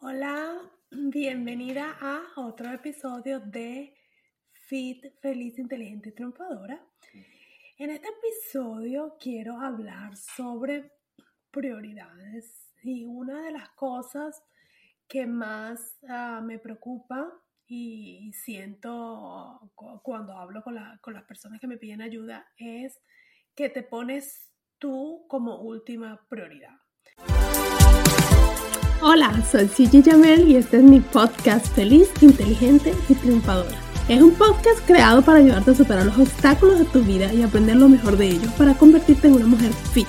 Hola, 0.00 0.56
bienvenida 0.92 1.96
a 2.00 2.22
otro 2.36 2.70
episodio 2.72 3.40
de 3.40 3.96
Fit 4.52 5.04
Feliz, 5.20 5.58
Inteligente 5.58 6.10
y 6.10 6.12
Triunfadora. 6.12 6.80
En 7.78 7.90
este 7.90 8.06
episodio 8.06 9.16
quiero 9.20 9.60
hablar 9.60 10.16
sobre 10.16 10.92
prioridades 11.50 12.72
y 12.80 13.04
una 13.06 13.42
de 13.42 13.50
las 13.50 13.70
cosas 13.70 14.40
que 15.08 15.26
más 15.26 15.98
uh, 16.02 16.42
me 16.44 16.60
preocupa 16.60 17.32
y 17.66 18.32
siento 18.32 19.72
cuando 19.74 20.38
hablo 20.38 20.62
con, 20.62 20.76
la, 20.76 21.00
con 21.02 21.14
las 21.14 21.24
personas 21.24 21.60
que 21.60 21.66
me 21.66 21.76
piden 21.76 22.02
ayuda 22.02 22.46
es 22.56 23.00
que 23.52 23.68
te 23.68 23.82
pones 23.82 24.52
tú 24.78 25.26
como 25.28 25.60
última 25.60 26.24
prioridad. 26.28 26.78
Hola, 29.00 29.32
soy 29.48 29.68
Gigi 29.68 30.02
Jamel 30.02 30.48
y 30.48 30.56
este 30.56 30.78
es 30.78 30.82
mi 30.82 30.98
podcast 30.98 31.64
Feliz, 31.68 32.08
Inteligente 32.20 32.92
y 33.08 33.14
Triunfadora. 33.14 33.78
Es 34.08 34.20
un 34.20 34.32
podcast 34.32 34.80
creado 34.86 35.22
para 35.22 35.38
ayudarte 35.38 35.70
a 35.70 35.74
superar 35.76 36.06
los 36.06 36.18
obstáculos 36.18 36.80
de 36.80 36.84
tu 36.86 37.02
vida 37.04 37.32
y 37.32 37.42
aprender 37.42 37.76
lo 37.76 37.88
mejor 37.88 38.16
de 38.16 38.26
ellos 38.26 38.52
para 38.54 38.74
convertirte 38.74 39.28
en 39.28 39.34
una 39.34 39.46
mujer 39.46 39.72
fit, 39.92 40.08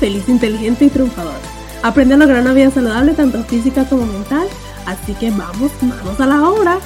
feliz, 0.00 0.28
inteligente 0.28 0.86
y 0.86 0.90
triunfadora. 0.90 1.38
Aprende 1.84 2.14
a 2.14 2.16
lograr 2.16 2.40
una 2.42 2.52
vida 2.52 2.72
saludable 2.72 3.14
tanto 3.14 3.44
física 3.44 3.84
como 3.88 4.06
mental, 4.06 4.48
así 4.86 5.14
que 5.14 5.30
vamos, 5.30 5.70
vamos 5.80 6.20
a 6.20 6.26
la 6.26 6.50
obra. 6.50 6.78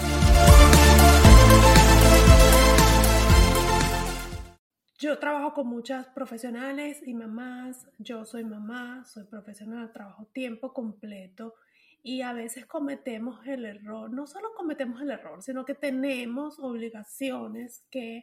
Yo 5.11 5.19
trabajo 5.19 5.55
con 5.55 5.67
muchas 5.67 6.07
profesionales 6.07 7.03
y 7.05 7.15
mamás. 7.15 7.85
Yo 7.99 8.25
soy 8.25 8.45
mamá, 8.45 9.05
soy 9.05 9.25
profesional, 9.25 9.93
trabajo 9.93 10.27
tiempo 10.27 10.73
completo 10.73 11.57
y 12.01 12.23
a 12.23 12.33
veces 12.33 12.65
cometemos 12.65 13.45
el 13.45 13.65
error. 13.65 14.13
No 14.13 14.29
solo 14.29 14.51
cometemos 14.57 15.03
el 15.03 15.11
error, 15.11 15.43
sino 15.43 15.65
que 15.65 15.75
tenemos 15.75 16.61
obligaciones 16.61 17.85
que 17.91 18.23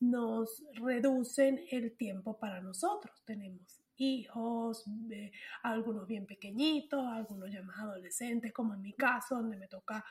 nos 0.00 0.64
reducen 0.80 1.62
el 1.70 1.94
tiempo 1.98 2.38
para 2.38 2.62
nosotros. 2.62 3.22
Tenemos 3.26 3.82
hijos, 3.96 4.86
eh, 5.10 5.32
algunos 5.64 6.06
bien 6.06 6.24
pequeñitos, 6.24 7.06
algunos 7.06 7.50
llamados 7.50 7.92
adolescentes, 7.92 8.54
como 8.54 8.72
en 8.72 8.80
mi 8.80 8.94
caso, 8.94 9.34
donde 9.34 9.58
me 9.58 9.68
toca 9.68 10.02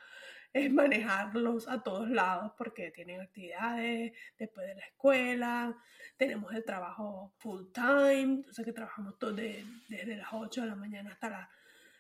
es 0.56 0.72
manejarlos 0.72 1.68
a 1.68 1.84
todos 1.84 2.10
lados 2.10 2.54
porque 2.58 2.90
tienen 2.90 3.20
actividades 3.20 4.14
después 4.38 4.66
de 4.66 4.76
la 4.76 4.86
escuela, 4.86 5.78
tenemos 6.16 6.54
el 6.54 6.64
trabajo 6.64 7.34
full 7.40 7.66
time, 7.74 8.36
entonces 8.36 8.64
que 8.64 8.72
trabajamos 8.72 9.20
todo 9.20 9.34
desde 9.34 10.16
las 10.16 10.30
8 10.32 10.62
de 10.62 10.68
la 10.68 10.76
mañana 10.78 11.12
hasta 11.12 11.30
las 11.30 11.50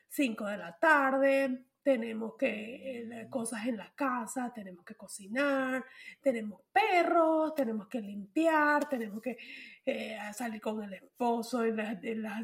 5 0.08 0.45
de 0.45 0.58
la 0.58 0.72
tarde, 0.80 1.66
tenemos 1.83 2.38
que 2.38 3.02
eh, 3.02 3.28
cosas 3.30 3.67
en 3.67 3.76
la 3.76 3.94
casa, 3.94 4.54
tenemos 4.55 4.86
que 4.86 4.95
cocinar, 4.95 5.83
tenemos 6.21 6.61
perros, 6.71 7.54
tenemos 7.55 7.89
que 7.89 7.99
limpiar, 7.99 8.88
tenemos 8.88 9.21
que 9.21 9.38
eh, 9.86 10.17
salir 10.33 10.61
con 10.61 10.82
el 10.82 10.94
esposo 10.94 11.65
en 11.65 11.76
las, 11.76 12.02
las 12.02 12.42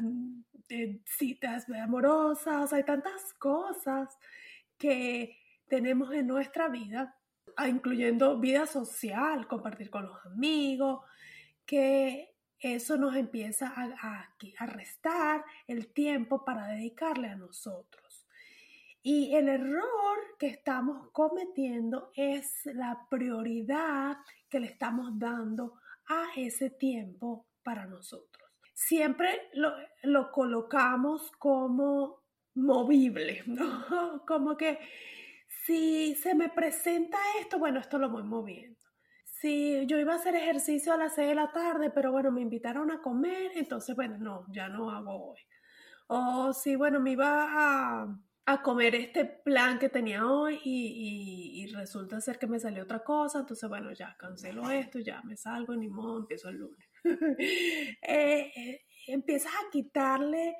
citas 1.06 1.66
amorosas, 1.70 2.70
hay 2.74 2.84
tantas 2.84 3.32
cosas 3.38 4.14
que 4.76 5.41
tenemos 5.72 6.12
en 6.12 6.26
nuestra 6.26 6.68
vida, 6.68 7.16
incluyendo 7.66 8.38
vida 8.38 8.66
social, 8.66 9.48
compartir 9.48 9.88
con 9.88 10.04
los 10.04 10.18
amigos, 10.26 11.02
que 11.64 12.34
eso 12.58 12.98
nos 12.98 13.16
empieza 13.16 13.72
a, 13.74 14.34
a, 14.58 14.66
restar 14.66 15.42
el 15.66 15.90
tiempo 15.94 16.44
para 16.44 16.66
dedicarle 16.66 17.28
a 17.28 17.36
nosotros. 17.36 18.28
Y 19.02 19.34
el 19.34 19.48
error 19.48 20.18
que 20.38 20.48
estamos 20.48 21.08
cometiendo 21.10 22.12
es 22.14 22.66
la 22.66 23.06
prioridad 23.08 24.18
que 24.50 24.60
le 24.60 24.66
estamos 24.66 25.18
dando 25.18 25.80
a 26.06 26.32
ese 26.36 26.68
tiempo 26.68 27.46
para 27.62 27.86
nosotros. 27.86 28.46
Siempre 28.74 29.48
lo, 29.54 29.72
lo 30.02 30.30
colocamos 30.30 31.32
como 31.38 32.20
movible, 32.56 33.42
¿no? 33.46 34.22
Como 34.26 34.54
que 34.58 34.78
si 35.64 36.14
se 36.16 36.34
me 36.34 36.48
presenta 36.48 37.18
esto, 37.40 37.58
bueno, 37.58 37.78
esto 37.78 37.98
lo 37.98 38.10
voy 38.10 38.24
moviendo. 38.24 38.78
Si 39.24 39.86
yo 39.86 39.98
iba 39.98 40.12
a 40.12 40.16
hacer 40.16 40.34
ejercicio 40.34 40.92
a 40.92 40.96
las 40.96 41.14
6 41.14 41.28
de 41.28 41.34
la 41.34 41.52
tarde, 41.52 41.90
pero 41.90 42.12
bueno, 42.12 42.30
me 42.30 42.40
invitaron 42.40 42.90
a 42.90 43.00
comer, 43.00 43.52
entonces, 43.54 43.94
bueno, 43.94 44.18
no, 44.18 44.46
ya 44.52 44.68
no 44.68 44.90
hago 44.90 45.30
hoy. 45.30 45.40
O 46.08 46.52
si, 46.52 46.76
bueno, 46.76 47.00
me 47.00 47.12
iba 47.12 48.02
a, 48.44 48.62
comer 48.62 48.94
este 48.94 49.24
plan 49.24 49.78
que 49.78 49.88
tenía 49.88 50.26
hoy 50.26 50.60
y, 50.62 51.62
y, 51.62 51.66
resulta 51.68 52.20
ser 52.20 52.38
que 52.38 52.46
me 52.46 52.60
salió 52.60 52.82
otra 52.82 53.02
cosa, 53.02 53.40
entonces, 53.40 53.68
bueno, 53.68 53.92
ya 53.92 54.14
cancelo 54.18 54.70
esto, 54.70 54.98
ya 54.98 55.22
me 55.22 55.36
salgo, 55.36 55.74
ni 55.74 55.88
modo, 55.88 56.18
empiezo 56.18 56.48
el 56.48 56.56
lunes. 56.56 56.88
Eh, 58.02 58.52
eh, 58.54 58.80
empiezas 59.06 59.52
a 59.54 59.70
quitarle 59.70 60.54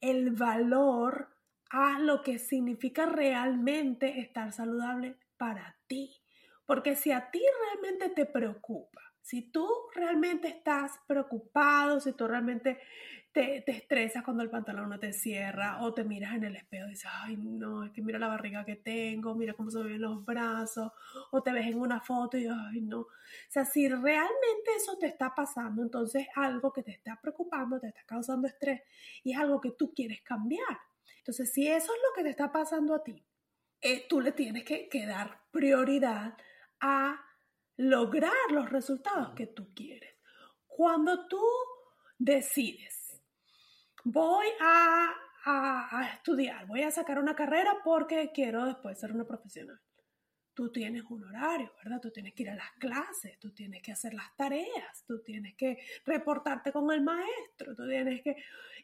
el 0.00 0.32
valor 0.32 1.37
a 1.70 1.98
lo 1.98 2.22
que 2.22 2.38
significa 2.38 3.06
realmente 3.06 4.20
estar 4.20 4.52
saludable 4.52 5.16
para 5.36 5.76
ti. 5.86 6.14
Porque 6.66 6.96
si 6.96 7.12
a 7.12 7.30
ti 7.30 7.42
realmente 7.64 8.10
te 8.10 8.26
preocupa, 8.26 9.00
si 9.22 9.42
tú 9.42 9.68
realmente 9.94 10.48
estás 10.48 10.98
preocupado, 11.06 12.00
si 12.00 12.12
tú 12.12 12.26
realmente 12.26 12.78
te, 13.32 13.60
te, 13.60 13.72
estresas 13.72 14.22
cuando 14.22 14.42
el 14.42 14.48
pantalón 14.50 14.88
no 14.88 14.98
te 14.98 15.12
cierra 15.12 15.82
o 15.82 15.92
te 15.92 16.02
miras 16.02 16.34
en 16.34 16.44
el 16.44 16.56
espejo 16.56 16.86
y 16.86 16.90
dices, 16.90 17.10
ay 17.12 17.36
no, 17.36 17.84
es 17.84 17.92
que 17.92 18.00
mira 18.00 18.18
la 18.18 18.28
barriga 18.28 18.64
que 18.64 18.76
tengo, 18.76 19.34
mira 19.34 19.52
cómo 19.52 19.70
se 19.70 19.82
ven 19.82 20.00
los 20.00 20.24
brazos, 20.24 20.92
o 21.30 21.42
te 21.42 21.52
ves 21.52 21.66
en 21.66 21.78
una 21.78 22.00
foto 22.00 22.38
y 22.38 22.46
ay 22.46 22.80
no. 22.80 23.00
O 23.00 23.08
sea, 23.48 23.64
si 23.66 23.86
realmente 23.88 24.70
eso 24.76 24.96
te 24.98 25.06
está 25.06 25.34
pasando, 25.34 25.82
entonces 25.82 26.26
algo 26.34 26.72
que 26.72 26.82
te 26.82 26.92
está 26.92 27.18
preocupando, 27.20 27.78
te 27.78 27.88
está 27.88 28.02
causando 28.06 28.48
estrés 28.48 28.82
y 29.22 29.32
es 29.32 29.38
algo 29.38 29.60
que 29.60 29.72
tú 29.72 29.92
quieres 29.94 30.22
cambiar. 30.22 30.78
Entonces, 31.18 31.52
si 31.52 31.66
eso 31.66 31.92
es 31.92 32.00
lo 32.08 32.14
que 32.14 32.22
te 32.22 32.30
está 32.30 32.50
pasando 32.52 32.94
a 32.94 33.02
ti, 33.02 33.24
eh, 33.80 34.06
tú 34.08 34.20
le 34.20 34.32
tienes 34.32 34.64
que, 34.64 35.06
dar 35.06 35.42
prioridad 35.50 36.36
a 36.80 37.24
lograr 37.76 38.50
los 38.50 38.70
resultados 38.70 39.34
que 39.34 39.46
tú 39.46 39.72
quieres. 39.74 40.16
Cuando 40.66 41.28
tú 41.28 41.42
decides, 42.18 43.22
voy 44.04 44.46
a, 44.60 45.14
a, 45.44 46.10
estudiar, 46.14 46.66
voy 46.66 46.82
a 46.82 46.90
sacar 46.90 47.18
una 47.18 47.36
carrera 47.36 47.78
porque 47.84 48.32
quiero 48.32 48.64
después 48.64 48.98
ser 48.98 49.12
una 49.12 49.24
profesional. 49.24 49.80
Tú 50.58 50.72
tienes 50.72 51.04
un 51.08 51.22
horario, 51.22 51.72
¿verdad? 51.84 52.00
Tú 52.00 52.10
tienes 52.10 52.34
que 52.34 52.42
ir 52.42 52.50
a 52.50 52.56
las 52.56 52.72
clases, 52.80 53.38
tú 53.38 53.52
tienes 53.52 53.80
que 53.80 53.92
hacer 53.92 54.12
las 54.12 54.34
tareas, 54.34 55.04
tú 55.06 55.20
tienes 55.22 55.54
que 55.54 55.78
reportarte 56.04 56.72
con 56.72 56.90
el 56.90 57.00
maestro, 57.00 57.76
tú 57.76 57.86
tienes 57.86 58.22
que 58.22 58.34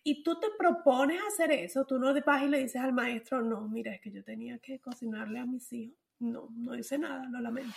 y 0.05 0.23
tú 0.23 0.39
te 0.39 0.51
propones 0.57 1.21
hacer 1.27 1.51
eso, 1.51 1.85
tú 1.85 1.99
no 1.99 2.15
vas 2.25 2.43
y 2.45 2.47
le 2.47 2.59
dices 2.59 2.81
al 2.81 2.93
maestro, 2.93 3.43
no, 3.43 3.67
mira, 3.67 3.93
es 3.93 4.01
que 4.01 4.13
yo 4.13 4.23
tenía 4.23 4.61
que 4.61 4.79
cocinarle 4.79 5.41
a 5.41 5.47
mis 5.47 5.73
hijos. 5.73 5.99
No, 6.21 6.49
no 6.55 6.77
hice 6.77 6.97
nada, 6.97 7.29
lo 7.29 7.41
lamento. 7.41 7.75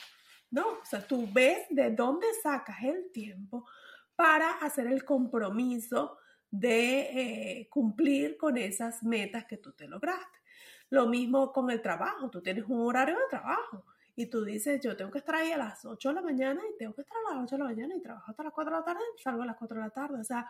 No, 0.51 0.73
o 0.73 0.85
sea, 0.85 1.01
tú 1.01 1.27
ves 1.33 1.65
de 1.71 1.89
dónde 1.89 2.27
sacas 2.43 2.83
el 2.83 3.11
tiempo 3.11 3.67
para 4.15 4.59
hacer 4.59 4.85
el 4.85 5.03
compromiso 5.05 6.19
de 6.51 6.99
eh, 6.99 7.67
cumplir 7.71 8.37
con 8.37 8.57
esas 8.57 9.01
metas 9.01 9.45
que 9.45 9.57
tú 9.57 9.71
te 9.71 9.87
lograste. 9.87 10.37
Lo 10.91 11.07
mismo 11.07 11.51
con 11.51 11.71
el 11.71 11.81
trabajo, 11.81 12.29
tú 12.29 12.43
tienes 12.43 12.65
un 12.67 12.79
horario 12.79 13.15
de 13.15 13.27
trabajo 13.29 13.85
y 14.17 14.25
tú 14.25 14.43
dices, 14.43 14.81
yo 14.81 14.97
tengo 14.97 15.11
que 15.11 15.19
estar 15.19 15.35
ahí 15.35 15.51
a 15.51 15.57
las 15.59 15.85
8 15.85 16.09
de 16.09 16.15
la 16.15 16.21
mañana 16.23 16.59
y 16.67 16.75
tengo 16.75 16.95
que 16.95 17.01
estar 17.01 17.15
a 17.17 17.35
las 17.35 17.43
8 17.43 17.55
de 17.55 17.59
la 17.59 17.65
mañana 17.65 17.95
y 17.95 18.01
trabajo 18.01 18.31
hasta 18.31 18.43
las 18.43 18.51
4 18.51 18.73
de 18.73 18.79
la 18.79 18.83
tarde, 18.83 19.03
salgo 19.23 19.43
a 19.43 19.45
las 19.45 19.55
4 19.57 19.77
de 19.77 19.83
la 19.83 19.91
tarde. 19.91 20.19
O 20.19 20.23
sea, 20.23 20.49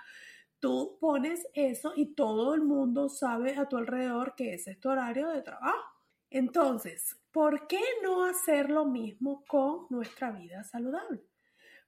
tú 0.62 0.98
pones 1.02 1.46
eso 1.54 1.92
y 1.94 2.16
todo 2.16 2.54
el 2.54 2.62
mundo 2.62 3.10
sabe 3.10 3.58
a 3.58 3.68
tu 3.68 3.76
alrededor 3.76 4.36
que 4.36 4.54
ese 4.54 4.72
es 4.72 4.80
tu 4.80 4.90
horario 4.90 5.28
de 5.28 5.42
trabajo. 5.42 5.84
Entonces, 6.30 7.20
¿por 7.34 7.68
qué 7.68 7.82
no 8.04 8.24
hacer 8.24 8.70
lo 8.70 8.86
mismo 8.86 9.44
con 9.46 9.88
nuestra 9.90 10.32
vida 10.32 10.64
saludable? 10.64 11.26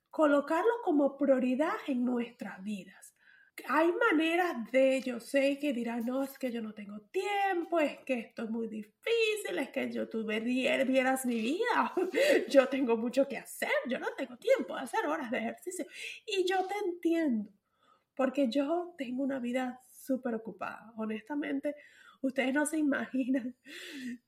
Colocarlo 0.10 0.82
como 0.84 1.16
prioridad 1.16 1.78
en 1.88 2.04
nuestras 2.04 2.62
vidas. 2.62 2.99
Hay 3.68 3.92
maneras 4.12 4.72
de, 4.72 5.02
yo 5.02 5.20
sé 5.20 5.58
que 5.60 5.74
dirán, 5.74 6.06
no, 6.06 6.24
es 6.24 6.38
que 6.38 6.52
yo 6.52 6.62
no 6.62 6.74
tengo 6.74 7.00
tiempo, 7.12 7.80
es 7.80 8.00
que 8.00 8.20
esto 8.20 8.44
es 8.44 8.50
muy 8.50 8.68
difícil, 8.68 9.58
es 9.58 9.70
que 9.70 9.92
yo 9.92 10.08
tú 10.08 10.26
vieras 10.26 11.26
mi 11.26 11.42
vida, 11.42 11.94
yo 12.50 12.68
tengo 12.68 12.98
mucho 12.98 13.28
que 13.28 13.38
hacer, 13.38 13.72
yo 13.88 14.00
no 14.00 14.08
tengo 14.18 14.38
tiempo 14.38 14.76
de 14.76 14.82
hacer 14.82 15.06
horas 15.06 15.32
de 15.32 15.40
ejercicio. 15.40 15.86
Y 16.26 16.46
yo 16.48 16.66
te 16.68 16.76
entiendo, 16.86 17.52
porque 18.16 18.50
yo 18.50 18.94
tengo 18.98 19.24
una 19.24 19.40
vida 19.40 19.80
súper 19.88 20.36
ocupada, 20.36 20.94
honestamente. 20.98 21.76
Ustedes 22.22 22.54
no 22.54 22.66
se 22.66 22.78
imaginan 22.78 23.56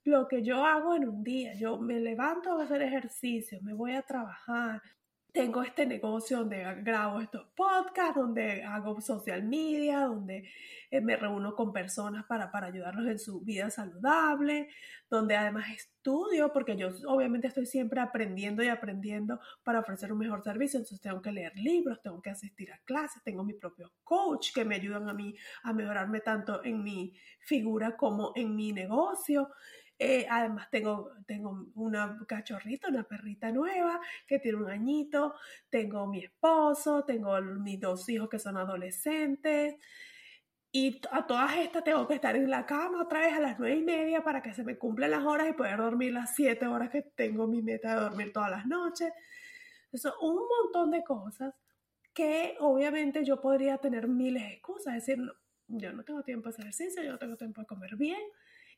lo 0.06 0.28
que 0.28 0.42
yo 0.42 0.64
hago 0.66 0.96
en 0.96 1.10
un 1.10 1.24
día. 1.24 1.54
Yo 1.56 1.78
me 1.78 2.00
levanto 2.00 2.52
a 2.52 2.64
hacer 2.64 2.82
ejercicio, 2.82 3.60
me 3.62 3.74
voy 3.74 3.94
a 3.94 4.02
trabajar, 4.02 4.82
tengo 5.32 5.64
este 5.64 5.86
negocio 5.86 6.40
donde 6.40 6.64
grabo 6.82 7.22
estos 7.22 7.48
podcasts, 7.56 8.16
donde 8.16 8.64
hago 8.64 9.00
social 9.00 9.44
media, 9.44 10.02
donde 10.02 10.50
eh, 10.90 11.02
me 11.02 11.16
reúno 11.16 11.56
con 11.56 11.72
personas 11.72 12.26
para, 12.26 12.52
para 12.52 12.68
ayudarlos 12.68 13.08
en 13.08 13.18
su 13.18 13.40
vida 13.42 13.70
saludable, 13.70 14.70
donde 15.10 15.36
además 15.38 15.70
estudio, 15.70 16.52
porque 16.52 16.76
yo 16.76 16.90
obviamente 17.08 17.48
estoy 17.48 17.66
siempre 17.66 18.02
aprendiendo 18.02 18.62
y 18.62 18.68
aprendiendo 18.68 19.40
para 19.64 19.80
ofrecer 19.80 20.12
un 20.12 20.20
mejor 20.20 20.44
servicio, 20.44 20.80
entonces 20.80 21.00
tengo 21.00 21.22
que 21.22 21.32
leer 21.32 21.54
libros, 21.56 22.02
tengo 22.02 22.22
que 22.22 22.32
asistir 22.32 22.72
a 22.74 22.80
clases, 22.80 23.24
tengo 23.24 23.44
mi 23.44 23.54
propio 23.54 23.92
coach 24.04 24.54
que 24.54 24.66
me 24.66 24.76
ayudan 24.76 25.08
a 25.08 25.14
mí 25.14 25.34
a 25.64 25.72
mejorarme 25.72 26.20
tanto 26.20 26.64
en 26.66 26.84
mi 26.84 27.14
figura 27.40 27.96
como 27.96 28.34
en 28.36 28.56
mi 28.56 28.74
negocio. 28.74 29.50
Eh, 30.04 30.26
además 30.28 30.68
tengo, 30.72 31.12
tengo 31.28 31.68
una 31.76 32.18
cachorrita, 32.28 32.88
una 32.88 33.04
perrita 33.04 33.52
nueva 33.52 34.02
que 34.26 34.40
tiene 34.40 34.58
un 34.58 34.68
añito, 34.68 35.36
tengo 35.70 36.08
mi 36.08 36.24
esposo, 36.24 37.06
tengo 37.06 37.40
mis 37.40 37.80
dos 37.80 38.10
hijos 38.10 38.28
que 38.28 38.40
son 38.40 38.58
adolescentes. 38.58 39.76
Y 40.72 41.00
a 41.12 41.28
todas 41.28 41.56
estas 41.58 41.84
tengo 41.84 42.08
que 42.08 42.16
estar 42.16 42.36
en 42.36 42.50
la 42.50 42.66
cama 42.66 43.04
otra 43.04 43.20
vez 43.20 43.34
a 43.34 43.40
las 43.42 43.60
nueve 43.60 43.76
y 43.76 43.84
media 43.84 44.24
para 44.24 44.42
que 44.42 44.56
se 44.56 44.64
me 44.64 44.76
cumplan 44.76 45.12
las 45.12 45.24
horas 45.24 45.48
y 45.50 45.54
poder 45.54 45.78
dormir 45.78 46.14
las 46.14 46.34
siete 46.34 46.66
horas 46.66 46.90
que 46.90 47.04
tengo 47.04 47.46
mi 47.46 47.62
meta 47.62 47.94
de 47.94 48.02
dormir 48.02 48.34
todas 48.34 48.50
las 48.50 48.66
noches. 48.66 49.14
Eso, 49.92 50.16
un 50.22 50.48
montón 50.64 50.90
de 50.90 51.04
cosas 51.04 51.54
que 52.12 52.56
obviamente 52.60 53.24
yo 53.24 53.40
podría 53.40 53.78
tener 53.78 54.08
miles 54.08 54.42
de 54.42 54.54
excusas, 54.54 54.96
es 54.96 55.06
decir, 55.06 55.24
yo 55.68 55.94
no 55.94 56.04
tengo 56.04 56.24
tiempo 56.24 56.50
de 56.50 56.56
hacer 56.56 56.66
ejercicio, 56.66 57.04
yo 57.04 57.12
no 57.12 57.20
tengo 57.20 57.38
tiempo 57.38 57.62
de 57.62 57.68
comer 57.68 57.96
bien, 57.98 58.22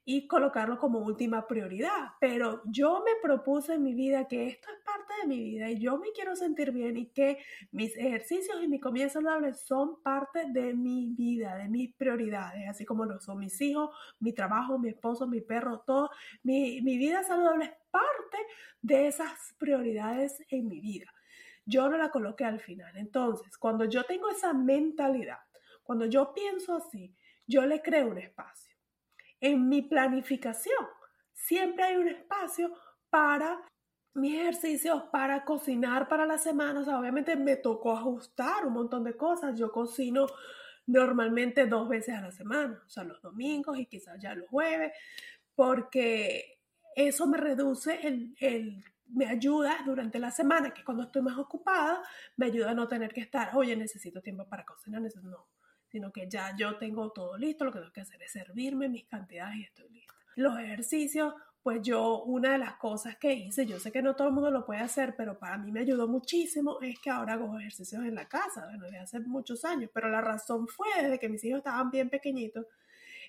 y 0.06 0.28
colocarlo 0.28 0.78
como 0.78 1.00
última 1.00 1.48
prioridad. 1.48 2.14
Pero 2.20 2.62
yo 2.66 3.04
me 3.06 3.16
propuse 3.22 3.76
en 3.76 3.84
mi 3.84 3.94
vida 3.94 4.28
que 4.28 4.48
esto 4.48 4.70
es 4.72 4.84
parte 4.84 5.14
de 5.22 5.28
mi 5.28 5.40
vida 5.40 5.70
y 5.70 5.80
yo 5.80 5.98
me 5.98 6.12
quiero 6.12 6.36
sentir 6.36 6.72
bien 6.72 6.98
y 6.98 7.08
que 7.08 7.40
mis 7.72 7.96
ejercicios 7.96 8.62
y 8.62 8.68
mi 8.68 8.80
comida 8.80 9.10
saludable 9.10 9.54
son 9.54 10.02
parte 10.02 10.46
de 10.50 10.74
mi 10.74 11.08
vida, 11.08 11.56
de 11.56 11.70
mis 11.70 11.94
prioridades, 11.94 12.68
así 12.68 12.86
como 12.86 13.06
lo 13.06 13.20
son 13.20 13.40
mis 13.40 13.60
hijos, 13.62 13.92
mi 14.20 14.34
trabajo, 14.34 14.78
mi 14.78 14.90
esposo, 14.90 15.28
mi 15.28 15.42
perro, 15.42 15.80
todo. 15.80 16.10
Mi, 16.44 16.82
mi 16.82 16.98
vida 16.98 17.24
saludable 17.24 17.66
es 17.66 17.74
parte 17.92 18.38
de 18.82 19.08
esas 19.08 19.56
prioridades 19.58 20.44
en 20.50 20.68
mi 20.68 20.82
vida. 20.82 21.14
Yo 21.66 21.88
no 21.88 21.98
la 21.98 22.10
coloqué 22.10 22.44
al 22.44 22.60
final. 22.60 22.98
Entonces, 22.98 23.58
cuando 23.58 23.86
yo 23.86 24.04
tengo 24.04 24.30
esa 24.30 24.52
mentalidad, 24.52 25.40
cuando 25.84 26.06
yo 26.06 26.34
pienso 26.34 26.76
así, 26.76 27.16
yo 27.48 27.66
le 27.66 27.82
creo 27.82 28.10
un 28.10 28.18
espacio 28.18 28.73
en 29.44 29.68
mi 29.68 29.82
planificación. 29.82 30.88
Siempre 31.34 31.84
hay 31.84 31.98
un 31.98 32.08
espacio 32.08 32.74
para 33.10 33.60
mis 34.14 34.36
ejercicios, 34.40 35.04
para 35.12 35.44
cocinar 35.44 36.08
para 36.08 36.26
la 36.26 36.38
semana. 36.38 36.80
O 36.80 36.86
sea, 36.86 36.98
obviamente 36.98 37.36
me 37.36 37.58
tocó 37.58 37.92
ajustar 37.92 38.66
un 38.66 38.74
montón 38.74 39.04
de 39.04 39.18
cosas. 39.18 39.60
Yo 39.60 39.70
cocino 39.70 40.28
normalmente 40.86 41.68
dos 41.68 41.90
veces 41.90 42.16
a 42.16 42.22
la 42.22 42.32
semana, 42.32 42.82
o 42.86 42.90
sea, 42.90 43.04
los 43.04 43.22
domingos 43.22 43.78
y 43.78 43.86
quizás 43.86 44.20
ya 44.22 44.34
los 44.34 44.50
jueves, 44.50 44.94
porque 45.56 46.60
eso 46.96 47.28
me 47.28 47.38
reduce 47.38 48.00
el, 48.06 48.84
me 49.08 49.28
ayuda 49.28 49.80
durante 49.86 50.20
la 50.20 50.32
semana, 50.32 50.74
que 50.74 50.84
cuando 50.84 51.04
estoy 51.04 51.22
más 51.22 51.38
ocupada, 51.38 52.02
me 52.36 52.48
ayuda 52.48 52.72
a 52.72 52.76
no 52.76 52.88
tener 52.88 53.14
que 53.14 53.22
estar, 53.22 53.56
oye, 53.56 53.76
necesito 53.76 54.22
tiempo 54.22 54.48
para 54.48 54.66
cocinar, 54.66 55.02
no 55.02 55.48
sino 55.94 56.12
que 56.12 56.28
ya 56.28 56.56
yo 56.58 56.76
tengo 56.78 57.12
todo 57.12 57.38
listo, 57.38 57.66
lo 57.66 57.72
que 57.72 57.78
tengo 57.78 57.94
que 57.94 58.02
hacer 58.02 58.20
es 58.24 58.32
servirme 58.32 58.90
mis 58.90 59.06
cantidades 59.06 59.58
y 59.58 59.62
estoy 59.62 59.90
lista. 59.90 60.16
Los 60.36 60.58
ejercicios, 60.58 61.36
pues 61.62 61.84
yo 61.84 62.24
una 62.24 62.54
de 62.54 62.58
las 62.58 62.78
cosas 62.78 63.16
que 63.18 63.32
hice, 63.32 63.68
yo 63.68 63.80
sé 63.80 63.92
que 63.92 64.02
no 64.02 64.16
todo 64.16 64.30
el 64.30 64.34
mundo 64.34 64.50
lo 64.50 64.66
puede 64.66 64.82
hacer, 64.82 65.14
pero 65.16 65.38
para 65.38 65.56
mí 65.60 65.72
me 65.72 65.82
ayudó 65.82 66.08
muchísimo, 66.08 66.82
es 66.82 66.98
que 66.98 67.12
ahora 67.12 67.34
hago 67.34 67.60
ejercicios 67.60 68.04
en 68.06 68.16
la 68.16 68.28
casa, 68.28 68.66
bueno, 68.66 68.86
desde 68.86 68.98
hace 68.98 69.20
muchos 69.20 69.64
años, 69.66 69.92
pero 69.94 70.10
la 70.10 70.20
razón 70.20 70.68
fue 70.68 70.88
desde 71.00 71.20
que 71.20 71.30
mis 71.30 71.44
hijos 71.44 71.60
estaban 71.60 71.92
bien 71.92 72.10
pequeñitos, 72.10 72.66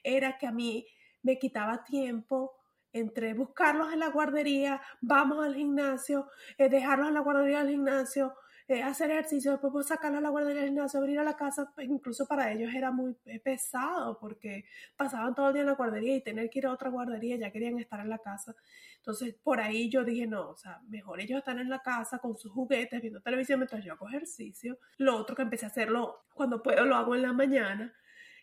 era 0.02 0.38
que 0.38 0.46
a 0.46 0.50
mí 0.50 0.86
me 1.20 1.38
quitaba 1.38 1.84
tiempo 1.84 2.54
entre 2.94 3.34
buscarlos 3.34 3.92
en 3.92 3.98
la 3.98 4.08
guardería, 4.08 4.80
vamos 5.02 5.44
al 5.44 5.54
gimnasio, 5.54 6.30
eh, 6.56 6.70
dejarlos 6.70 7.08
en 7.08 7.14
la 7.14 7.20
guardería 7.20 7.58
del 7.58 7.72
gimnasio, 7.72 8.34
eh, 8.66 8.82
hacer 8.82 9.10
ejercicio, 9.10 9.52
después 9.52 9.72
pues, 9.72 9.86
sacarlo 9.88 10.18
a 10.18 10.20
la 10.22 10.30
guardería 10.30 10.62
del 10.62 10.70
gimnasio, 10.70 11.00
venir 11.00 11.18
a 11.18 11.24
la 11.24 11.36
casa, 11.36 11.70
pues, 11.74 11.86
incluso 11.86 12.26
para 12.26 12.50
ellos 12.50 12.72
era 12.74 12.90
muy 12.90 13.14
pesado 13.42 14.18
porque 14.18 14.64
pasaban 14.96 15.34
todo 15.34 15.48
el 15.48 15.52
día 15.54 15.62
en 15.62 15.68
la 15.68 15.74
guardería 15.74 16.16
y 16.16 16.22
tener 16.22 16.48
que 16.48 16.60
ir 16.60 16.66
a 16.66 16.72
otra 16.72 16.88
guardería, 16.88 17.36
ya 17.36 17.50
querían 17.50 17.78
estar 17.78 18.00
en 18.00 18.08
la 18.08 18.18
casa. 18.18 18.56
Entonces, 18.96 19.34
por 19.42 19.60
ahí 19.60 19.90
yo 19.90 20.02
dije, 20.02 20.26
no, 20.26 20.48
o 20.48 20.56
sea, 20.56 20.80
mejor 20.88 21.20
ellos 21.20 21.38
están 21.38 21.58
en 21.58 21.68
la 21.68 21.80
casa 21.82 22.18
con 22.18 22.38
sus 22.38 22.52
juguetes, 22.52 23.02
viendo 23.02 23.20
televisión 23.20 23.60
mientras 23.60 23.84
yo 23.84 23.92
hago 23.92 24.08
ejercicio. 24.08 24.78
Lo 24.96 25.18
otro 25.18 25.36
que 25.36 25.42
empecé 25.42 25.66
a 25.66 25.68
hacerlo 25.68 26.24
cuando 26.32 26.62
puedo, 26.62 26.86
lo 26.86 26.96
hago 26.96 27.14
en 27.14 27.20
la 27.20 27.34
mañana, 27.34 27.94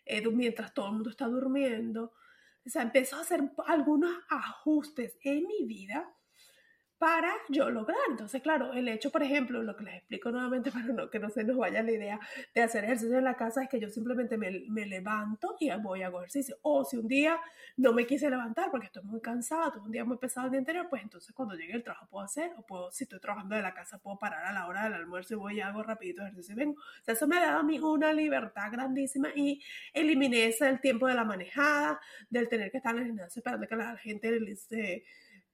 eh, 0.04 0.24
mientras 0.30 0.72
todo 0.72 0.86
el 0.86 0.92
mundo 0.92 1.10
está 1.10 1.26
durmiendo. 1.26 2.12
O 2.64 2.70
sea, 2.70 2.82
empezó 2.82 3.16
a 3.16 3.22
hacer 3.22 3.42
algunos 3.66 4.12
ajustes 4.28 5.18
en 5.24 5.48
mi 5.48 5.64
vida 5.64 6.08
para 7.02 7.34
yo 7.48 7.68
lograr. 7.68 7.98
Entonces, 8.10 8.40
claro, 8.42 8.74
el 8.74 8.86
hecho, 8.86 9.10
por 9.10 9.24
ejemplo, 9.24 9.60
lo 9.60 9.76
que 9.76 9.82
les 9.82 9.94
explico 9.96 10.30
nuevamente 10.30 10.70
para 10.70 11.10
que 11.10 11.18
no 11.18 11.30
se 11.30 11.42
nos 11.42 11.56
vaya 11.56 11.82
la 11.82 11.90
idea 11.90 12.20
de 12.54 12.62
hacer 12.62 12.84
ejercicio 12.84 13.18
en 13.18 13.24
la 13.24 13.34
casa 13.34 13.64
es 13.64 13.68
que 13.68 13.80
yo 13.80 13.88
simplemente 13.88 14.38
me, 14.38 14.52
levanto 14.86 15.56
y 15.58 15.68
voy 15.80 16.02
a 16.02 16.06
hacer 16.06 16.20
ejercicio. 16.20 16.58
O 16.62 16.84
si 16.84 16.98
un 16.98 17.08
día 17.08 17.40
no 17.76 17.92
me 17.92 18.06
quise 18.06 18.30
levantar 18.30 18.70
porque 18.70 18.86
estoy 18.86 19.02
muy 19.02 19.20
cansada, 19.20 19.72
tuve 19.72 19.82
un 19.86 19.90
día 19.90 20.04
muy 20.04 20.16
pesado 20.16 20.46
el 20.46 20.52
día 20.52 20.60
anterior, 20.60 20.86
pues 20.88 21.02
entonces 21.02 21.34
cuando 21.34 21.56
llegue 21.56 21.72
el 21.72 21.82
trabajo 21.82 22.06
puedo 22.06 22.24
hacer, 22.24 22.52
o 22.68 22.92
si 22.92 23.02
estoy 23.02 23.18
trabajando 23.18 23.56
de 23.56 23.62
la 23.62 23.74
casa, 23.74 23.98
puedo 23.98 24.20
parar 24.20 24.44
a 24.44 24.52
la 24.52 24.68
hora 24.68 24.84
del 24.84 24.92
almuerzo 24.92 25.34
y 25.34 25.36
voy 25.38 25.56
y 25.56 25.60
hago 25.60 25.82
rapidito 25.82 26.22
ejercicio 26.22 26.54
y 26.54 26.56
vengo. 26.56 26.80
O 26.80 27.04
sea, 27.04 27.14
eso 27.14 27.26
me 27.26 27.36
ha 27.36 27.40
dado 27.40 27.58
a 27.58 27.62
mí 27.64 27.80
una 27.80 28.12
libertad 28.12 28.70
grandísima 28.70 29.30
y 29.34 29.60
eliminé 29.92 30.46
ese 30.46 30.68
el 30.68 30.80
tiempo 30.80 31.08
de 31.08 31.14
la 31.14 31.24
manejada, 31.24 31.98
del 32.30 32.48
tener 32.48 32.70
que 32.70 32.76
estar 32.76 32.94
en 32.94 33.00
el 33.00 33.06
gimnasio 33.08 33.40
esperando 33.40 33.66
que 33.66 33.74
la 33.74 33.96
gente 33.96 34.54
se 34.54 35.02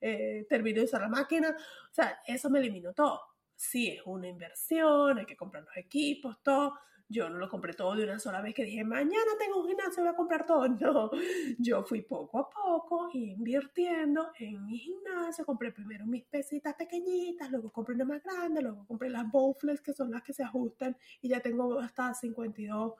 eh, 0.01 0.45
termino 0.49 0.79
de 0.79 0.85
usar 0.85 1.01
la 1.01 1.09
máquina. 1.09 1.49
O 1.49 1.93
sea, 1.93 2.19
eso 2.27 2.49
me 2.49 2.59
eliminó 2.59 2.93
todo. 2.93 3.21
Sí, 3.55 3.89
es 3.89 4.01
una 4.05 4.27
inversión, 4.27 5.17
hay 5.17 5.25
que 5.25 5.35
comprar 5.35 5.63
los 5.63 5.75
equipos, 5.75 6.41
todo. 6.41 6.75
Yo 7.11 7.27
no 7.27 7.39
lo 7.39 7.49
compré 7.49 7.73
todo 7.73 7.95
de 7.95 8.03
una 8.03 8.19
sola 8.19 8.39
vez 8.39 8.53
que 8.53 8.63
dije, 8.63 8.83
mañana 8.85 9.31
tengo 9.39 9.61
un 9.61 9.67
gimnasio, 9.67 10.03
voy 10.03 10.13
a 10.13 10.15
comprar 10.15 10.45
todo. 10.45 10.67
No, 10.79 11.09
yo 11.57 11.83
fui 11.83 12.01
poco 12.03 12.39
a 12.39 12.49
poco 12.49 13.09
invirtiendo 13.13 14.31
en 14.39 14.63
mi 14.65 14.77
gimnasio. 14.77 15.43
Compré 15.43 15.71
primero 15.71 16.05
mis 16.05 16.23
pesitas 16.25 16.75
pequeñitas, 16.75 17.49
luego 17.51 17.71
compré 17.71 17.95
una 17.95 18.05
más 18.05 18.23
grande, 18.23 18.61
luego 18.61 18.85
compré 18.85 19.09
las 19.09 19.29
bowflex, 19.29 19.81
que 19.81 19.93
son 19.93 20.11
las 20.11 20.21
que 20.21 20.33
se 20.33 20.43
ajustan, 20.43 20.95
y 21.21 21.29
ya 21.29 21.39
tengo 21.41 21.79
hasta 21.79 22.13
52 22.13 22.93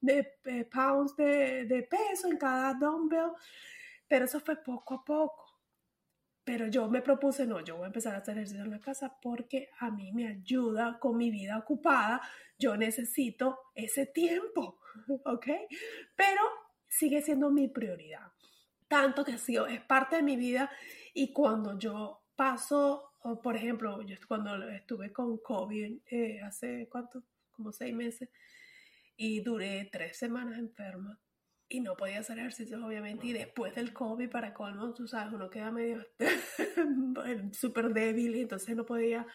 de, 0.00 0.34
eh, 0.44 0.64
pounds 0.70 1.16
de, 1.16 1.64
de 1.64 1.82
peso 1.82 2.28
en 2.28 2.36
cada 2.36 2.74
dumbbell. 2.74 3.32
Pero 4.06 4.26
eso 4.26 4.38
fue 4.38 4.56
poco 4.56 4.94
a 4.94 5.04
poco 5.04 5.45
pero 6.46 6.68
yo 6.68 6.88
me 6.88 7.02
propuse, 7.02 7.44
no, 7.44 7.58
yo 7.58 7.74
voy 7.74 7.82
a 7.82 7.86
empezar 7.88 8.14
a 8.14 8.18
hacer 8.18 8.36
ejercicio 8.36 8.62
en 8.62 8.70
la 8.70 8.80
casa 8.80 9.18
porque 9.20 9.68
a 9.80 9.90
mí 9.90 10.12
me 10.12 10.28
ayuda 10.28 10.96
con 11.00 11.16
mi 11.16 11.28
vida 11.28 11.58
ocupada. 11.58 12.22
Yo 12.56 12.76
necesito 12.76 13.58
ese 13.74 14.06
tiempo, 14.06 14.78
¿ok? 15.24 15.46
Pero 16.14 16.42
sigue 16.86 17.20
siendo 17.20 17.50
mi 17.50 17.66
prioridad. 17.66 18.30
Tanto 18.86 19.24
que 19.24 19.38
sido, 19.38 19.66
es 19.66 19.80
parte 19.80 20.16
de 20.16 20.22
mi 20.22 20.36
vida 20.36 20.70
y 21.12 21.32
cuando 21.32 21.76
yo 21.80 22.22
paso, 22.36 23.14
por 23.42 23.56
ejemplo, 23.56 24.02
yo 24.02 24.14
cuando 24.28 24.68
estuve 24.68 25.12
con 25.12 25.38
COVID 25.38 25.98
eh, 26.06 26.40
hace, 26.42 26.88
¿cuánto? 26.88 27.24
Como 27.50 27.72
seis 27.72 27.92
meses 27.92 28.30
y 29.16 29.40
duré 29.40 29.88
tres 29.90 30.16
semanas 30.16 30.60
enferma 30.60 31.18
y 31.68 31.80
no 31.80 31.96
podía 31.96 32.20
hacer 32.20 32.38
ejercicios, 32.38 32.82
obviamente, 32.82 33.26
y 33.26 33.32
después 33.32 33.74
del 33.74 33.92
COVID, 33.92 34.30
para 34.30 34.54
colmo, 34.54 34.94
tú 34.94 35.08
sabes, 35.08 35.32
uno 35.32 35.50
queda 35.50 35.70
medio 35.70 36.06
súper 37.52 37.92
débil 37.92 38.36
y 38.36 38.42
entonces 38.42 38.76
no 38.76 38.86
podía, 38.86 39.26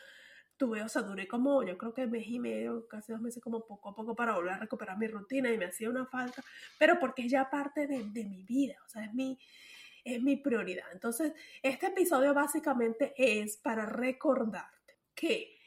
tuve, 0.56 0.82
o 0.82 0.88
sea, 0.88 1.02
duré 1.02 1.28
como, 1.28 1.64
yo 1.64 1.78
creo 1.78 1.94
que 1.94 2.08
mes 2.08 2.28
y 2.28 2.40
medio, 2.40 2.88
casi 2.88 3.12
dos 3.12 3.22
meses, 3.22 3.44
como 3.44 3.66
poco 3.66 3.90
a 3.90 3.96
poco 3.96 4.16
para 4.16 4.36
volver 4.36 4.54
a 4.54 4.60
recuperar 4.60 4.98
mi 4.98 5.08
rutina 5.08 5.52
y 5.52 5.58
me 5.58 5.66
hacía 5.66 5.90
una 5.90 6.06
falta, 6.06 6.42
pero 6.80 7.00
porque 7.00 7.24
es 7.24 7.32
ya 7.32 7.50
parte 7.50 7.86
de, 7.88 8.06
de 8.06 8.26
mi 8.26 8.44
vida, 8.44 8.78
o 8.86 8.88
sea, 8.88 9.04
es 9.04 9.14
mi, 9.14 9.38
es 10.04 10.22
mi 10.22 10.38
prioridad. 10.38 10.86
Entonces, 10.94 11.34
este 11.62 11.88
episodio 11.88 12.34
básicamente 12.34 13.14
es 13.18 13.58
para 13.58 13.86
recordarte 13.86 15.00
que 15.14 15.58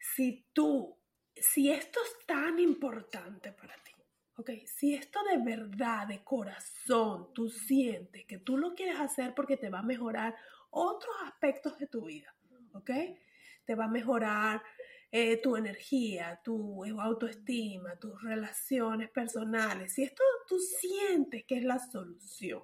si 0.00 0.46
tú, 0.52 0.98
si 1.34 1.70
esto 1.70 1.98
es 2.04 2.26
tan 2.26 2.58
importante 2.58 3.52
para 3.52 3.74
ti, 3.76 3.89
ok, 4.40 4.50
si 4.66 4.94
esto 4.94 5.20
de 5.24 5.38
verdad, 5.38 6.06
de 6.08 6.24
corazón, 6.24 7.32
tú 7.34 7.48
sientes 7.48 8.24
que 8.24 8.38
tú 8.38 8.56
lo 8.56 8.74
quieres 8.74 8.98
hacer 8.98 9.34
porque 9.34 9.56
te 9.56 9.70
va 9.70 9.80
a 9.80 9.82
mejorar 9.82 10.34
otros 10.70 11.14
aspectos 11.24 11.78
de 11.78 11.86
tu 11.86 12.06
vida, 12.06 12.34
ok, 12.72 12.90
te 13.64 13.74
va 13.74 13.84
a 13.84 13.88
mejorar 13.88 14.62
eh, 15.12 15.36
tu 15.42 15.56
energía, 15.56 16.40
tu 16.42 16.84
autoestima, 17.00 17.96
tus 17.96 18.20
relaciones 18.22 19.10
personales, 19.10 19.94
si 19.94 20.04
esto 20.04 20.22
tú 20.48 20.58
sientes 20.58 21.44
que 21.44 21.58
es 21.58 21.64
la 21.64 21.78
solución, 21.78 22.62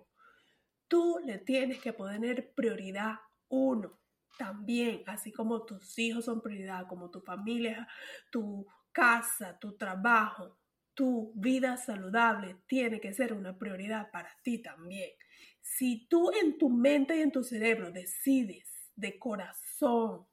tú 0.88 1.18
le 1.24 1.38
tienes 1.38 1.80
que 1.80 1.92
poner 1.92 2.54
prioridad 2.54 3.16
uno 3.48 3.98
también, 4.38 5.02
así 5.06 5.32
como 5.32 5.64
tus 5.64 5.98
hijos 5.98 6.24
son 6.24 6.40
prioridad, 6.40 6.86
como 6.86 7.10
tu 7.10 7.20
familia, 7.20 7.86
tu 8.30 8.66
casa, 8.92 9.58
tu 9.58 9.76
trabajo, 9.76 10.58
tu 10.96 11.30
vida 11.36 11.76
saludable 11.76 12.56
tiene 12.66 13.00
que 13.00 13.12
ser 13.12 13.34
una 13.34 13.56
prioridad 13.56 14.10
para 14.10 14.34
ti 14.42 14.62
también. 14.62 15.10
Si 15.60 16.08
tú 16.08 16.30
en 16.32 16.58
tu 16.58 16.70
mente 16.70 17.16
y 17.16 17.20
en 17.20 17.30
tu 17.30 17.44
cerebro 17.44 17.92
decides 17.92 18.90
de 18.96 19.18
corazón 19.18 20.26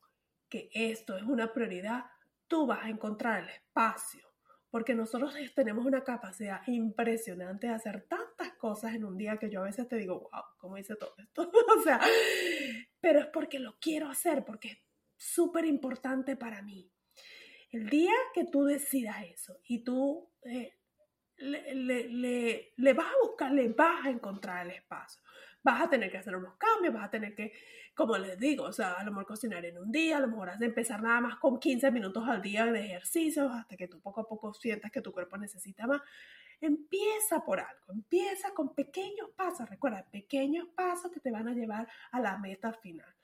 que 0.50 0.70
esto 0.74 1.18
es 1.18 1.24
una 1.24 1.54
prioridad, 1.54 2.06
tú 2.48 2.66
vas 2.66 2.86
a 2.86 2.90
encontrar 2.90 3.44
el 3.44 3.50
espacio. 3.50 4.22
Porque 4.70 4.96
nosotros 4.96 5.36
tenemos 5.54 5.86
una 5.86 6.04
capacidad 6.04 6.62
impresionante 6.68 7.68
de 7.68 7.74
hacer 7.74 8.08
tantas 8.08 8.54
cosas 8.54 8.96
en 8.96 9.04
un 9.04 9.18
día 9.18 9.38
que 9.38 9.50
yo 9.50 9.60
a 9.60 9.66
veces 9.66 9.88
te 9.88 9.98
digo, 9.98 10.30
wow, 10.32 10.44
¿cómo 10.58 10.78
hice 10.78 10.96
todo 10.96 11.14
esto? 11.18 11.52
o 11.78 11.82
sea, 11.84 12.00
pero 13.02 13.20
es 13.20 13.28
porque 13.28 13.60
lo 13.60 13.78
quiero 13.80 14.10
hacer, 14.10 14.46
porque 14.46 14.70
es 14.70 14.78
súper 15.18 15.66
importante 15.66 16.36
para 16.36 16.62
mí. 16.62 16.93
El 17.74 17.90
día 17.90 18.14
que 18.36 18.46
tú 18.46 18.66
decidas 18.66 19.18
eso 19.24 19.60
y 19.68 19.84
tú 19.84 20.30
eh, 20.44 20.78
le, 21.38 22.08
le, 22.78 22.94
vas 22.94 23.08
a 23.08 23.28
buscar, 23.28 23.52
le 23.52 23.68
vas 23.70 24.06
a 24.06 24.12
encontrar 24.12 24.68
el 24.68 24.74
espacio. 24.74 25.24
Vas 25.64 25.82
a 25.82 25.90
tener 25.90 26.12
que 26.12 26.20
hacer 26.20 26.36
unos 26.36 26.56
cambios, 26.58 26.94
vas 26.94 27.06
a 27.06 27.10
tener 27.10 27.34
que, 27.34 27.52
como 27.96 28.16
les 28.20 28.38
digo, 28.38 28.66
o 28.66 28.72
sea, 28.72 28.94
a 28.94 29.04
lo 29.04 29.10
mejor 29.10 29.26
cocinar 29.26 29.66
en 29.66 29.80
un 29.80 29.92
día, 29.92 30.18
a 30.18 30.20
lo 30.20 30.28
mejor 30.28 30.52
has 30.52 30.60
de 30.60 30.68
empezar 30.68 31.02
nada 31.02 31.20
más 31.20 31.38
con 31.38 31.60
15 31.60 31.90
minutos 31.90 32.24
al 32.30 32.44
día 32.44 32.68
de 32.68 32.86
ejercicios 32.86 33.52
hasta 33.52 33.76
que 33.76 33.88
tú 33.88 34.00
poco 34.02 34.22
a 34.22 34.28
poco 34.28 34.54
sientas 34.54 34.92
que 34.92 35.02
tu 35.02 35.12
cuerpo 35.12 35.40
necesita 35.40 35.88
más. 35.88 36.04
Empieza 36.62 37.44
por 37.44 37.60
algo, 37.60 37.92
empieza 37.92 38.54
con 38.54 38.76
pequeños 38.76 39.32
pasos, 39.36 39.68
recuerda, 39.68 40.06
pequeños 40.12 40.68
pasos 40.76 41.12
que 41.12 41.20
te 41.20 41.32
van 41.32 41.48
a 41.48 41.56
llevar 41.56 41.88
a 42.12 42.20
la 42.20 42.38
meta 42.38 42.72
final. 42.72 43.16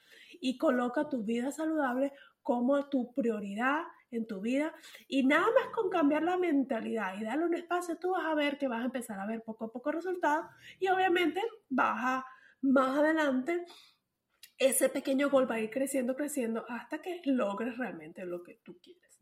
Y 0.42 0.58
coloca 0.58 1.08
tu 1.08 1.24
vida 1.24 1.52
saludable 1.52 2.14
como 2.42 2.90
tu 2.90 3.14
prioridad 3.14 3.84
en 4.12 4.28
tu 4.28 4.42
vida 4.42 4.74
y 5.08 5.26
nada 5.26 5.46
más 5.46 5.74
con 5.74 5.90
cambiar 5.90 6.24
la 6.24 6.38
mentalidad 6.38 7.20
y 7.20 7.24
darle 7.24 7.46
un 7.46 7.56
espacio, 7.56 7.98
tú 7.98 8.12
vas 8.12 8.26
a 8.26 8.36
ver 8.36 8.58
que 8.58 8.68
vas 8.68 8.82
a 8.82 8.86
empezar 8.86 9.20
a 9.20 9.26
ver 9.26 9.42
poco 9.44 9.66
a 9.66 9.72
poco 9.72 9.92
resultados 9.92 10.46
y 10.80 10.88
obviamente 10.88 11.42
vas 11.70 11.98
a 12.04 12.26
más 12.62 12.98
adelante 12.98 13.66
ese 14.58 14.90
pequeño 14.90 15.30
gol 15.30 15.50
va 15.50 15.56
a 15.56 15.60
ir 15.62 15.70
creciendo, 15.70 16.16
creciendo 16.16 16.66
hasta 16.68 17.02
que 17.02 17.22
logres 17.26 17.78
realmente 17.78 18.26
lo 18.26 18.44
que 18.44 18.56
tú 18.56 18.78
quieres. 18.82 19.20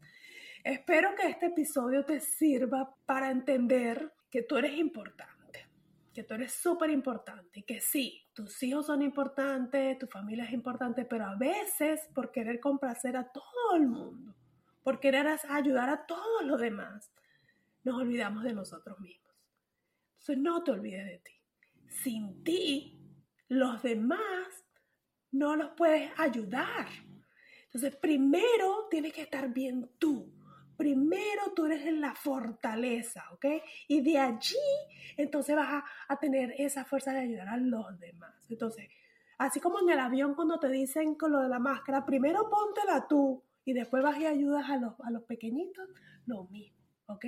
Espero 0.64 1.16
que 1.16 1.28
este 1.28 1.46
episodio 1.46 2.04
te 2.04 2.20
sirva 2.20 2.94
para 3.06 3.30
entender 3.30 4.12
que 4.30 4.42
tú 4.42 4.58
eres 4.58 4.76
importante, 4.78 5.70
que 6.14 6.24
tú 6.24 6.34
eres 6.34 6.54
súper 6.54 6.90
importante 6.90 7.60
y 7.60 7.64
que 7.64 7.80
sí, 7.80 8.28
tus 8.34 8.62
hijos 8.64 8.88
son 8.88 9.04
importantes, 9.04 9.98
tu 10.00 10.08
familia 10.08 10.46
es 10.46 10.52
importante, 10.52 11.06
pero 11.06 11.26
a 11.26 11.36
veces 11.36 12.02
por 12.14 12.32
querer 12.32 12.60
complacer 12.60 13.16
a 13.16 13.32
todo 13.32 13.76
el 13.76 13.88
mundo, 13.88 14.36
por 14.88 15.02
querer 15.02 15.28
ayudar 15.50 15.90
a 15.90 16.06
todos 16.06 16.46
los 16.46 16.62
demás, 16.62 17.12
nos 17.84 18.00
olvidamos 18.00 18.46
de 18.46 18.54
nosotros 18.54 18.98
mismos. 19.02 19.36
Entonces 20.12 20.38
no 20.38 20.64
te 20.64 20.72
olvides 20.72 21.06
de 21.06 21.18
ti. 21.18 21.34
Sin 21.90 22.42
ti, 22.42 22.98
los 23.50 23.84
demás 23.84 24.48
no 25.32 25.58
los 25.58 25.72
puedes 25.72 26.10
ayudar. 26.18 26.88
Entonces 27.66 27.98
primero 27.98 28.88
tienes 28.90 29.12
que 29.12 29.24
estar 29.24 29.50
bien 29.50 29.92
tú. 30.00 30.34
Primero 30.78 31.52
tú 31.54 31.66
eres 31.66 31.86
en 31.86 32.00
la 32.00 32.16
fortaleza, 32.16 33.26
¿ok? 33.34 33.46
Y 33.90 34.00
de 34.00 34.18
allí 34.20 34.56
entonces 35.18 35.54
vas 35.54 35.84
a, 35.84 35.86
a 36.08 36.18
tener 36.18 36.54
esa 36.58 36.86
fuerza 36.86 37.12
de 37.12 37.20
ayudar 37.20 37.50
a 37.50 37.58
los 37.58 38.00
demás. 38.00 38.34
Entonces, 38.50 38.88
así 39.38 39.60
como 39.60 39.82
en 39.82 39.90
el 39.90 40.00
avión 40.00 40.34
cuando 40.34 40.58
te 40.58 40.70
dicen 40.70 41.16
con 41.16 41.34
lo 41.34 41.42
de 41.42 41.50
la 41.50 41.60
máscara, 41.60 42.06
primero 42.06 42.50
póntela 42.50 43.06
tú 43.06 43.44
y 43.68 43.74
después 43.74 44.02
vas 44.02 44.18
y 44.18 44.26
ayudas 44.26 44.70
a 44.70 44.78
los, 44.78 44.94
a 45.02 45.12
los 45.12 45.24
pequeñitos, 45.24 45.90
lo 46.26 46.46
mismo, 46.46 46.78
¿ok? 47.08 47.26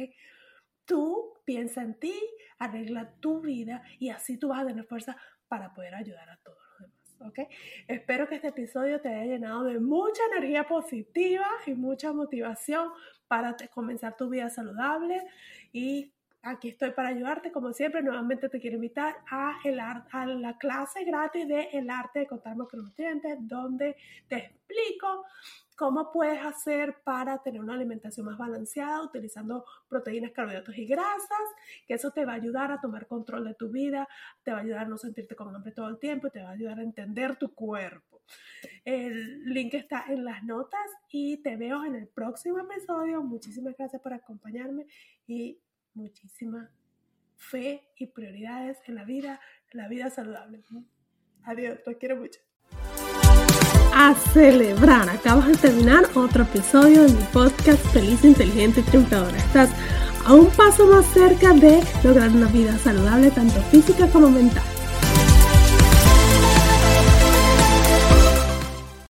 Tú 0.86 1.34
piensa 1.44 1.82
en 1.82 2.00
ti, 2.00 2.18
arregla 2.58 3.12
tu 3.20 3.42
vida 3.42 3.84
y 4.00 4.08
así 4.10 4.38
tú 4.38 4.48
vas 4.48 4.62
a 4.64 4.68
tener 4.68 4.86
fuerza 4.86 5.18
para 5.50 5.74
poder 5.74 5.96
ayudar 5.96 6.30
a 6.30 6.38
todos 6.38 6.58
los 6.80 6.90
demás, 6.90 7.30
¿ok? 7.30 7.40
Espero 7.90 8.30
que 8.30 8.36
este 8.36 8.48
episodio 8.48 9.02
te 9.02 9.10
haya 9.10 9.34
llenado 9.34 9.66
de 9.66 9.82
mucha 9.82 10.22
energía 10.32 10.66
positiva 10.66 11.46
y 11.66 11.74
mucha 11.74 12.14
motivación 12.14 12.90
para 13.28 13.58
comenzar 13.74 14.16
tu 14.16 14.30
vida 14.30 14.50
saludable 14.50 15.22
y 15.74 16.14
aquí 16.42 16.70
estoy 16.70 16.92
para 16.92 17.10
ayudarte. 17.10 17.52
Como 17.52 17.74
siempre, 17.74 18.02
nuevamente 18.02 18.50
te 18.50 18.60
quiero 18.60 18.76
invitar 18.76 19.18
a, 19.30 19.60
el, 19.64 19.80
a 19.80 20.26
la 20.26 20.58
clase 20.58 21.04
gratis 21.04 21.48
de 21.48 21.70
El 21.74 21.90
arte 21.90 22.20
de 22.20 22.28
contar 22.28 22.56
macronutrientes, 22.56 23.38
donde 23.48 23.96
te 24.28 24.38
explico 24.38 25.26
cómo 25.76 26.12
puedes 26.12 26.44
hacer 26.44 26.98
para 27.04 27.42
tener 27.42 27.62
una 27.62 27.74
alimentación 27.74 28.26
más 28.26 28.38
balanceada 28.38 29.02
utilizando 29.02 29.64
proteínas, 29.88 30.32
carbohidratos 30.32 30.78
y 30.78 30.86
grasas, 30.86 31.48
que 31.88 31.94
eso 31.94 32.12
te 32.12 32.26
va 32.26 32.34
a 32.34 32.36
ayudar 32.36 32.72
a 32.72 32.82
tomar 32.82 33.08
control 33.08 33.46
de 33.46 33.54
tu 33.54 33.70
vida, 33.70 34.08
te 34.44 34.52
va 34.52 34.58
a 34.58 34.62
ayudar 34.62 34.82
a 34.82 34.90
no 34.90 34.98
sentirte 34.98 35.36
con 35.36 35.56
hambre 35.56 35.72
todo 35.72 35.88
el 35.88 35.98
tiempo 35.98 36.28
y 36.28 36.32
te 36.32 36.42
va 36.42 36.50
a 36.50 36.54
ayudar 36.54 36.80
a 36.80 36.84
entender 36.84 37.38
tu 37.38 37.54
cuerpo. 37.54 38.22
El 38.84 39.46
link 39.46 39.74
está 39.74 40.06
en 40.10 40.26
las 40.26 40.44
notas 40.44 40.86
y 41.10 41.38
te 41.38 41.56
veo 41.56 41.86
en 41.86 41.96
el 41.96 42.08
próximo 42.08 42.60
episodio. 42.60 43.24
Muchísimas 43.24 43.76
gracias 43.78 44.02
por 44.02 44.14
acompañarme 44.14 44.86
y 45.28 45.60
muchísima 46.00 46.72
fe 47.36 47.84
y 47.96 48.08
prioridades 48.08 48.78
en 48.88 48.96
la 48.96 49.06
vida, 49.06 49.40
en 49.72 49.78
la 49.78 49.88
vida 49.88 50.10
saludable. 50.10 50.64
Adiós, 51.44 51.80
te 51.84 51.98
quiero 51.98 52.18
mucho 52.18 52.40
a 54.00 54.16
celebrar. 54.34 55.10
Acabas 55.10 55.48
de 55.48 55.58
terminar 55.58 56.06
otro 56.16 56.44
episodio 56.44 57.04
de 57.04 57.14
mi 57.14 57.24
podcast 57.34 57.86
Feliz, 57.88 58.24
Inteligente 58.24 58.80
y 58.80 58.84
Triunfadora. 58.84 59.38
Estás 59.38 59.70
a 60.26 60.34
un 60.34 60.50
paso 60.52 60.88
más 60.88 61.06
cerca 61.08 61.54
de 61.54 61.82
lograr 62.04 62.30
una 62.30 62.48
vida 62.48 62.78
saludable, 62.78 63.32
tanto 63.32 63.60
física 63.64 64.08
como 64.08 64.30
mental. 64.30 64.64